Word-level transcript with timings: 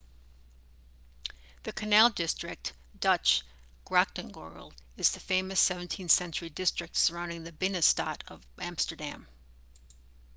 the 1.61 1.71
canal 1.71 2.09
district 2.09 2.73
dutch: 2.99 3.43
grachtengordel 3.85 4.73
is 4.97 5.11
the 5.11 5.19
famous 5.19 5.61
17th-century 5.69 6.49
district 6.49 6.97
surrounding 6.97 7.43
the 7.43 7.51
binnenstad 7.51 8.23
of 8.27 8.41
amsterdam 8.57 9.27